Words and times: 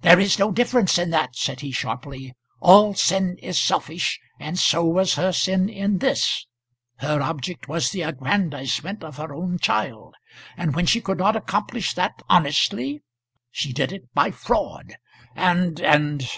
"There 0.00 0.18
is 0.18 0.38
no 0.38 0.50
difference 0.50 0.96
in 0.96 1.10
that," 1.10 1.36
said 1.36 1.60
he 1.60 1.72
sharply. 1.72 2.32
"All 2.58 2.94
sin 2.94 3.36
is 3.36 3.60
selfish, 3.60 4.18
and 4.40 4.58
so 4.58 4.82
was 4.86 5.16
her 5.16 5.30
sin 5.30 5.68
in 5.68 5.98
this. 5.98 6.46
Her 7.00 7.20
object 7.20 7.68
was 7.68 7.90
the 7.90 8.00
aggrandisement 8.02 9.04
of 9.04 9.18
her 9.18 9.34
own 9.34 9.58
child; 9.58 10.14
and 10.56 10.74
when 10.74 10.86
she 10.86 11.02
could 11.02 11.18
not 11.18 11.36
accomplish 11.36 11.92
that 11.92 12.22
honestly, 12.30 13.02
she 13.50 13.74
did 13.74 13.92
it 13.92 14.04
by 14.14 14.30
fraud, 14.30 14.96
and 15.36 15.78
and 15.80 16.22
and 16.22 16.30